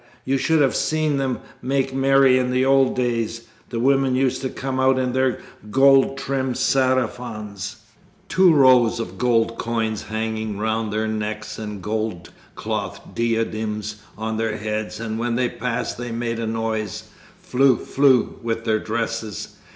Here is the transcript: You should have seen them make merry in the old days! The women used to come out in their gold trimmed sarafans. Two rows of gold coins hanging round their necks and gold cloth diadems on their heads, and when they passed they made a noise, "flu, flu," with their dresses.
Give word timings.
You 0.25 0.39
should 0.39 0.61
have 0.61 0.75
seen 0.75 1.17
them 1.17 1.41
make 1.61 1.93
merry 1.93 2.39
in 2.39 2.49
the 2.49 2.65
old 2.65 2.95
days! 2.95 3.45
The 3.69 3.79
women 3.79 4.15
used 4.15 4.41
to 4.41 4.49
come 4.49 4.79
out 4.79 4.97
in 4.97 5.13
their 5.13 5.37
gold 5.69 6.17
trimmed 6.17 6.55
sarafans. 6.57 7.75
Two 8.27 8.51
rows 8.51 8.99
of 8.99 9.19
gold 9.19 9.59
coins 9.59 10.01
hanging 10.01 10.57
round 10.57 10.91
their 10.91 11.07
necks 11.07 11.59
and 11.59 11.83
gold 11.83 12.31
cloth 12.55 13.13
diadems 13.13 13.97
on 14.17 14.37
their 14.37 14.57
heads, 14.57 14.99
and 14.99 15.19
when 15.19 15.35
they 15.35 15.47
passed 15.49 15.99
they 15.99 16.11
made 16.11 16.39
a 16.39 16.47
noise, 16.47 17.03
"flu, 17.39 17.77
flu," 17.77 18.39
with 18.41 18.65
their 18.65 18.79
dresses. 18.79 19.49